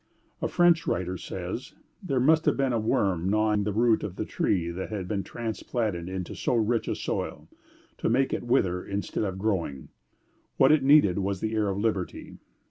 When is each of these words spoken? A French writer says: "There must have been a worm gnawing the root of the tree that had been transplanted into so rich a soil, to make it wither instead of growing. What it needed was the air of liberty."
A 0.41 0.47
French 0.47 0.87
writer 0.87 1.15
says: 1.15 1.75
"There 2.01 2.19
must 2.19 2.45
have 2.45 2.57
been 2.57 2.73
a 2.73 2.79
worm 2.79 3.29
gnawing 3.29 3.65
the 3.65 3.71
root 3.71 4.01
of 4.01 4.15
the 4.15 4.25
tree 4.25 4.71
that 4.71 4.89
had 4.89 5.07
been 5.07 5.21
transplanted 5.21 6.09
into 6.09 6.33
so 6.33 6.55
rich 6.55 6.87
a 6.87 6.95
soil, 6.95 7.47
to 7.99 8.09
make 8.09 8.33
it 8.33 8.41
wither 8.41 8.83
instead 8.83 9.23
of 9.23 9.37
growing. 9.37 9.89
What 10.57 10.71
it 10.71 10.81
needed 10.81 11.19
was 11.19 11.39
the 11.39 11.53
air 11.53 11.67
of 11.67 11.77
liberty." 11.77 12.37